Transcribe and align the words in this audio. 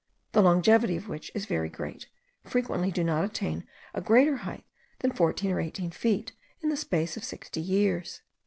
the 0.31 0.41
longevity 0.41 0.97
of 0.97 1.07
which 1.07 1.29
is 1.35 1.45
very 1.45 1.69
great, 1.69 2.07
frequently 2.43 2.89
do 2.89 3.03
not 3.03 3.23
attain 3.23 3.67
a 3.93 4.01
greater 4.01 4.37
height 4.37 4.65
than 5.01 5.11
fourteen 5.11 5.51
or 5.51 5.59
eighteen 5.59 5.91
feet 5.91 6.31
in 6.61 6.69
the 6.69 6.75
space 6.75 7.15
of 7.17 7.23
sixty 7.23 7.61
years. 7.61 8.21